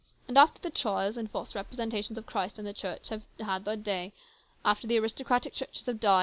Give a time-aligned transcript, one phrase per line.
[0.27, 3.75] And after the trials and false representations of Christ in the Church have had their
[3.75, 4.13] day,
[4.65, 6.19] after the aristocratic churches have died THE CONFERENCE.